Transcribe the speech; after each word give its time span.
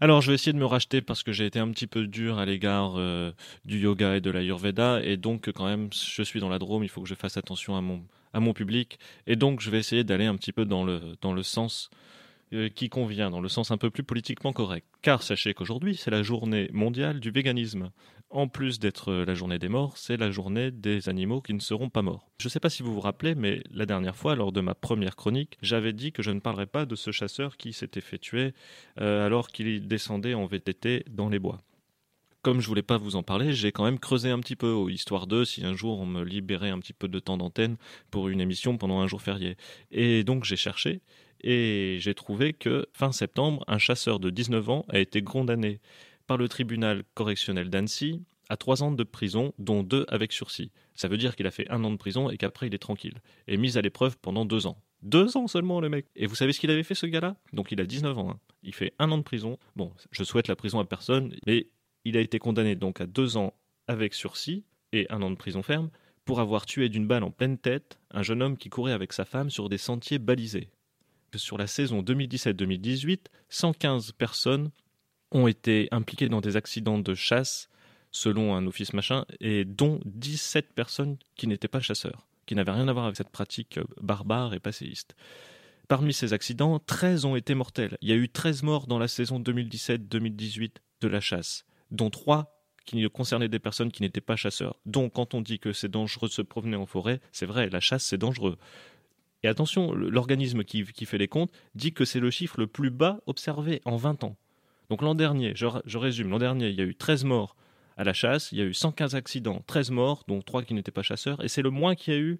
Alors, 0.00 0.20
je 0.20 0.30
vais 0.30 0.34
essayer 0.34 0.52
de 0.52 0.58
me 0.58 0.66
racheter 0.66 1.00
parce 1.00 1.22
que 1.22 1.32
j'ai 1.32 1.46
été 1.46 1.58
un 1.58 1.70
petit 1.70 1.86
peu 1.86 2.06
dur 2.06 2.38
à 2.38 2.44
l'égard 2.44 2.94
euh, 2.96 3.32
du 3.64 3.78
yoga 3.78 4.16
et 4.16 4.20
de 4.20 4.30
l'ayurveda. 4.30 5.02
Et 5.02 5.16
donc, 5.16 5.50
quand 5.52 5.64
même, 5.64 5.88
je 5.92 6.22
suis 6.22 6.40
dans 6.40 6.48
la 6.48 6.58
Drôme, 6.58 6.84
il 6.84 6.88
faut 6.88 7.02
que 7.02 7.08
je 7.08 7.14
fasse 7.14 7.36
attention 7.36 7.76
à 7.76 7.80
mon, 8.40 8.52
public. 8.52 8.98
Et 9.26 9.36
donc, 9.36 9.60
je 9.60 9.70
vais 9.70 9.78
essayer 9.78 10.04
d'aller 10.04 10.26
un 10.26 10.36
petit 10.36 10.52
peu 10.52 10.66
dans 10.66 10.84
le, 10.84 11.00
dans 11.22 11.32
le 11.32 11.42
sens 11.42 11.90
euh, 12.52 12.68
qui 12.68 12.90
convient, 12.90 13.30
dans 13.30 13.40
le 13.40 13.48
sens 13.48 13.70
un 13.70 13.78
peu 13.78 13.90
plus 13.90 14.02
politiquement 14.02 14.52
correct. 14.52 14.86
Car 15.00 15.22
sachez 15.22 15.54
qu'aujourd'hui, 15.54 15.96
c'est 15.96 16.10
la 16.10 16.22
journée 16.22 16.68
mondiale 16.72 17.18
du 17.18 17.30
véganisme. 17.30 17.90
En 18.36 18.48
plus 18.48 18.78
d'être 18.78 19.14
la 19.14 19.34
journée 19.34 19.58
des 19.58 19.70
morts, 19.70 19.96
c'est 19.96 20.18
la 20.18 20.30
journée 20.30 20.70
des 20.70 21.08
animaux 21.08 21.40
qui 21.40 21.54
ne 21.54 21.58
seront 21.58 21.88
pas 21.88 22.02
morts. 22.02 22.28
Je 22.38 22.48
ne 22.48 22.50
sais 22.50 22.60
pas 22.60 22.68
si 22.68 22.82
vous 22.82 22.92
vous 22.92 23.00
rappelez, 23.00 23.34
mais 23.34 23.62
la 23.70 23.86
dernière 23.86 24.14
fois, 24.14 24.36
lors 24.36 24.52
de 24.52 24.60
ma 24.60 24.74
première 24.74 25.16
chronique, 25.16 25.56
j'avais 25.62 25.94
dit 25.94 26.12
que 26.12 26.22
je 26.22 26.32
ne 26.32 26.40
parlerais 26.40 26.66
pas 26.66 26.84
de 26.84 26.96
ce 26.96 27.12
chasseur 27.12 27.56
qui 27.56 27.72
s'était 27.72 28.02
fait 28.02 28.18
tuer 28.18 28.52
euh, 29.00 29.24
alors 29.24 29.48
qu'il 29.48 29.88
descendait 29.88 30.34
en 30.34 30.44
VTT 30.44 31.06
dans 31.08 31.30
les 31.30 31.38
bois 31.38 31.62
comme 32.42 32.60
je 32.60 32.68
voulais 32.68 32.82
pas 32.82 32.96
vous 32.96 33.16
en 33.16 33.24
parler, 33.24 33.52
j'ai 33.52 33.72
quand 33.72 33.82
même 33.82 33.98
creusé 33.98 34.30
un 34.30 34.38
petit 34.38 34.54
peu, 34.54 34.88
histoire 34.88 35.26
de 35.26 35.42
si 35.42 35.64
un 35.64 35.74
jour 35.74 35.98
on 35.98 36.06
me 36.06 36.22
libérait 36.22 36.70
un 36.70 36.78
petit 36.78 36.92
peu 36.92 37.08
de 37.08 37.18
temps 37.18 37.36
d'antenne 37.36 37.76
pour 38.12 38.28
une 38.28 38.40
émission 38.40 38.78
pendant 38.78 39.00
un 39.00 39.08
jour 39.08 39.20
férié. 39.20 39.56
Et 39.90 40.22
donc 40.22 40.44
j'ai 40.44 40.54
cherché, 40.54 41.00
et 41.40 41.96
j'ai 41.98 42.14
trouvé 42.14 42.52
que 42.52 42.86
fin 42.92 43.10
septembre, 43.10 43.64
un 43.66 43.78
chasseur 43.78 44.20
de 44.20 44.30
19 44.30 44.70
ans 44.70 44.84
a 44.88 45.00
été 45.00 45.22
condamné 45.22 45.80
par 46.26 46.36
le 46.36 46.48
tribunal 46.48 47.04
correctionnel 47.14 47.70
d'Annecy 47.70 48.22
à 48.48 48.56
trois 48.56 48.82
ans 48.82 48.92
de 48.92 49.02
prison, 49.02 49.52
dont 49.58 49.82
deux 49.82 50.04
avec 50.08 50.32
sursis. 50.32 50.70
Ça 50.94 51.08
veut 51.08 51.16
dire 51.16 51.34
qu'il 51.34 51.46
a 51.46 51.50
fait 51.50 51.68
un 51.68 51.82
an 51.84 51.90
de 51.90 51.96
prison 51.96 52.30
et 52.30 52.36
qu'après 52.36 52.68
il 52.68 52.74
est 52.74 52.78
tranquille. 52.78 53.20
Et 53.48 53.56
mis 53.56 53.76
à 53.76 53.82
l'épreuve 53.82 54.16
pendant 54.18 54.44
deux 54.44 54.66
ans. 54.66 54.80
Deux 55.02 55.36
ans 55.36 55.46
seulement, 55.48 55.80
le 55.80 55.88
mec. 55.88 56.06
Et 56.14 56.26
vous 56.26 56.36
savez 56.36 56.52
ce 56.52 56.60
qu'il 56.60 56.70
avait 56.70 56.82
fait, 56.82 56.94
ce 56.94 57.06
gars-là? 57.06 57.36
Donc 57.52 57.72
il 57.72 57.80
a 57.80 57.86
19 57.86 58.16
ans. 58.18 58.30
Hein. 58.30 58.40
Il 58.62 58.74
fait 58.74 58.94
un 58.98 59.10
an 59.10 59.18
de 59.18 59.22
prison. 59.22 59.58
Bon, 59.74 59.92
je 60.10 60.22
souhaite 60.22 60.48
la 60.48 60.56
prison 60.56 60.78
à 60.78 60.84
personne, 60.84 61.34
mais 61.46 61.68
il 62.04 62.16
a 62.16 62.20
été 62.20 62.38
condamné 62.38 62.76
donc 62.76 63.00
à 63.00 63.06
deux 63.06 63.36
ans 63.36 63.54
avec 63.88 64.14
sursis 64.14 64.64
et 64.92 65.06
un 65.10 65.22
an 65.22 65.30
de 65.30 65.36
prison 65.36 65.62
ferme 65.62 65.90
pour 66.24 66.40
avoir 66.40 66.66
tué 66.66 66.88
d'une 66.88 67.06
balle 67.06 67.24
en 67.24 67.30
pleine 67.30 67.58
tête 67.58 67.98
un 68.10 68.22
jeune 68.22 68.42
homme 68.42 68.56
qui 68.56 68.68
courait 68.68 68.92
avec 68.92 69.12
sa 69.12 69.24
femme 69.24 69.50
sur 69.50 69.68
des 69.68 69.78
sentiers 69.78 70.18
balisés 70.18 70.70
sur 71.36 71.58
la 71.58 71.66
saison 71.66 72.02
2017-2018, 72.02 73.18
115 73.48 74.12
personnes 74.12 74.70
ont 75.32 75.46
été 75.46 75.88
impliquées 75.90 76.28
dans 76.28 76.40
des 76.40 76.56
accidents 76.56 76.98
de 76.98 77.14
chasse, 77.14 77.68
selon 78.10 78.54
un 78.54 78.66
office 78.66 78.92
machin, 78.92 79.24
et 79.40 79.64
dont 79.64 80.00
17 80.04 80.72
personnes 80.74 81.16
qui 81.34 81.46
n'étaient 81.46 81.68
pas 81.68 81.80
chasseurs, 81.80 82.26
qui 82.46 82.54
n'avaient 82.54 82.72
rien 82.72 82.88
à 82.88 82.92
voir 82.92 83.06
avec 83.06 83.16
cette 83.16 83.30
pratique 83.30 83.78
barbare 84.00 84.54
et 84.54 84.60
passéiste. 84.60 85.16
Parmi 85.88 86.12
ces 86.12 86.32
accidents, 86.32 86.80
13 86.80 87.24
ont 87.26 87.36
été 87.36 87.54
mortels. 87.54 87.96
Il 88.00 88.08
y 88.08 88.12
a 88.12 88.16
eu 88.16 88.28
13 88.28 88.62
morts 88.62 88.86
dans 88.86 88.98
la 88.98 89.08
saison 89.08 89.38
2017-2018 89.38 90.72
de 91.02 91.08
la 91.08 91.20
chasse, 91.20 91.64
dont 91.90 92.10
3 92.10 92.52
qui 92.86 93.04
concernaient 93.10 93.48
des 93.48 93.58
personnes 93.58 93.92
qui 93.92 94.02
n'étaient 94.02 94.20
pas 94.20 94.36
chasseurs. 94.36 94.80
Donc 94.86 95.14
quand 95.14 95.34
on 95.34 95.40
dit 95.40 95.58
que 95.58 95.72
c'est 95.72 95.90
dangereux 95.90 96.28
de 96.28 96.32
se 96.32 96.42
promener 96.42 96.76
en 96.76 96.86
forêt, 96.86 97.20
c'est 97.32 97.46
vrai, 97.46 97.68
la 97.68 97.80
chasse 97.80 98.04
c'est 98.04 98.18
dangereux. 98.18 98.56
Et 99.42 99.48
attention, 99.48 99.92
l'organisme 99.92 100.64
qui, 100.64 100.84
fait 100.84 101.18
les 101.18 101.28
comptes 101.28 101.52
dit 101.74 101.92
que 101.92 102.04
c'est 102.04 102.20
le 102.20 102.30
chiffre 102.30 102.58
le 102.58 102.66
plus 102.66 102.90
bas 102.90 103.20
observé 103.26 103.80
en 103.84 103.96
20 103.96 104.24
ans. 104.24 104.36
Donc 104.90 105.02
l'an 105.02 105.14
dernier, 105.14 105.52
je, 105.54 105.98
résume, 105.98 106.30
l'an 106.30 106.38
dernier, 106.38 106.68
il 106.68 106.76
y 106.76 106.80
a 106.80 106.84
eu 106.84 106.94
13 106.94 107.24
morts 107.24 107.56
à 107.96 108.04
la 108.04 108.12
chasse, 108.12 108.52
il 108.52 108.58
y 108.58 108.60
a 108.60 108.64
eu 108.64 108.74
115 108.74 109.14
accidents, 109.14 109.62
13 109.66 109.90
morts, 109.90 110.24
dont 110.28 110.42
3 110.42 110.62
qui 110.62 110.74
n'étaient 110.74 110.90
pas 110.90 111.02
chasseurs, 111.02 111.42
et 111.42 111.48
c'est 111.48 111.62
le 111.62 111.70
moins 111.70 111.94
qu'il 111.94 112.14
y 112.14 112.16
a 112.16 112.20
eu 112.20 112.38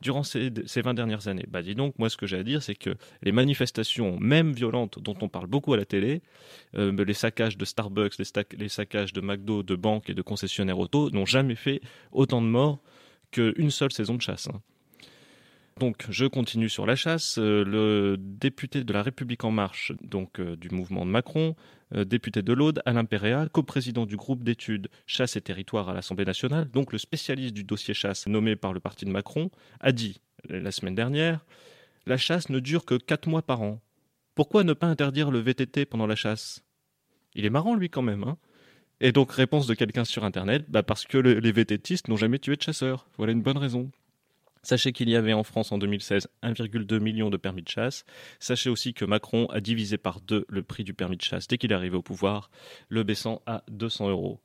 durant 0.00 0.22
ces, 0.22 0.50
20 0.50 0.94
dernières 0.94 1.28
années. 1.28 1.44
Bah 1.48 1.62
dis 1.62 1.74
donc, 1.74 1.98
moi 1.98 2.08
ce 2.08 2.16
que 2.16 2.26
j'ai 2.26 2.38
à 2.38 2.42
dire, 2.42 2.62
c'est 2.62 2.74
que 2.74 2.96
les 3.22 3.32
manifestations, 3.32 4.18
même 4.18 4.52
violentes, 4.52 4.98
dont 5.00 5.16
on 5.20 5.28
parle 5.28 5.46
beaucoup 5.46 5.74
à 5.74 5.76
la 5.76 5.84
télé, 5.84 6.22
euh, 6.76 6.92
les 7.04 7.14
saccages 7.14 7.56
de 7.56 7.64
Starbucks, 7.64 8.14
les, 8.18 8.68
saccages 8.68 9.12
de 9.12 9.20
McDo, 9.20 9.62
de 9.62 9.74
banques 9.74 10.08
et 10.10 10.14
de 10.14 10.22
concessionnaires 10.22 10.78
auto, 10.78 11.10
n'ont 11.10 11.26
jamais 11.26 11.56
fait 11.56 11.80
autant 12.12 12.40
de 12.40 12.46
morts 12.46 12.78
qu'une 13.30 13.70
seule 13.70 13.92
saison 13.92 14.14
de 14.14 14.22
chasse. 14.22 14.48
Hein. 14.48 14.60
Donc, 15.78 16.06
je 16.10 16.26
continue 16.26 16.68
sur 16.68 16.86
la 16.86 16.96
chasse. 16.96 17.38
Euh, 17.38 17.64
le 17.64 18.16
député 18.18 18.82
de 18.82 18.92
la 18.92 19.02
République 19.02 19.44
en 19.44 19.52
marche, 19.52 19.92
donc 20.02 20.40
euh, 20.40 20.56
du 20.56 20.70
mouvement 20.70 21.06
de 21.06 21.10
Macron, 21.10 21.54
euh, 21.94 22.04
député 22.04 22.42
de 22.42 22.52
l'Aude, 22.52 22.82
Alain 22.84 23.04
Péréa, 23.04 23.48
coprésident 23.48 24.04
du 24.04 24.16
groupe 24.16 24.42
d'études 24.42 24.88
chasse 25.06 25.36
et 25.36 25.40
territoire 25.40 25.88
à 25.88 25.94
l'Assemblée 25.94 26.24
nationale, 26.24 26.68
donc 26.68 26.92
le 26.92 26.98
spécialiste 26.98 27.54
du 27.54 27.62
dossier 27.62 27.94
chasse 27.94 28.26
nommé 28.26 28.56
par 28.56 28.72
le 28.72 28.80
parti 28.80 29.04
de 29.04 29.10
Macron, 29.10 29.50
a 29.80 29.92
dit 29.92 30.20
la 30.48 30.72
semaine 30.72 30.94
dernière 30.96 31.44
La 32.06 32.16
chasse 32.16 32.48
ne 32.48 32.58
dure 32.58 32.84
que 32.84 32.96
4 32.96 33.28
mois 33.28 33.42
par 33.42 33.62
an. 33.62 33.80
Pourquoi 34.34 34.64
ne 34.64 34.72
pas 34.72 34.86
interdire 34.86 35.30
le 35.30 35.38
VTT 35.38 35.86
pendant 35.86 36.06
la 36.06 36.16
chasse? 36.16 36.64
Il 37.34 37.44
est 37.44 37.50
marrant, 37.50 37.76
lui, 37.76 37.88
quand 37.88 38.02
même, 38.02 38.24
hein 38.24 38.36
et 39.00 39.12
donc, 39.12 39.30
réponse 39.30 39.68
de 39.68 39.74
quelqu'un 39.74 40.04
sur 40.04 40.24
Internet, 40.24 40.64
bah 40.68 40.82
parce 40.82 41.06
que 41.06 41.18
les 41.18 41.52
VTTistes 41.52 42.08
n'ont 42.08 42.16
jamais 42.16 42.40
tué 42.40 42.56
de 42.56 42.62
chasseurs. 42.62 43.06
Voilà 43.16 43.32
une 43.32 43.42
bonne 43.42 43.56
raison. 43.56 43.92
Sachez 44.62 44.92
qu'il 44.92 45.08
y 45.08 45.16
avait 45.16 45.32
en 45.32 45.42
France 45.42 45.72
en 45.72 45.78
2016 45.78 46.28
1,2 46.42 47.00
million 47.00 47.30
de 47.30 47.36
permis 47.36 47.62
de 47.62 47.68
chasse. 47.68 48.04
Sachez 48.38 48.70
aussi 48.70 48.94
que 48.94 49.04
Macron 49.04 49.46
a 49.46 49.60
divisé 49.60 49.98
par 49.98 50.20
deux 50.20 50.44
le 50.48 50.62
prix 50.62 50.84
du 50.84 50.94
permis 50.94 51.16
de 51.16 51.22
chasse 51.22 51.46
dès 51.46 51.58
qu'il 51.58 51.72
est 51.72 51.74
arrivé 51.74 51.96
au 51.96 52.02
pouvoir, 52.02 52.50
le 52.88 53.02
baissant 53.02 53.42
à 53.46 53.62
200 53.68 54.10
euros. 54.10 54.40